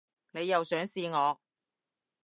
[0.31, 1.39] 你又想試我